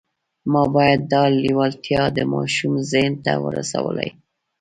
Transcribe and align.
ما 0.51 0.63
باید 0.75 1.01
دا 1.13 1.23
لېوالتیا 1.43 2.03
د 2.17 2.19
ماشوم 2.33 2.73
ذهن 2.91 3.13
ته 3.25 3.31
ورسولای 3.45 4.09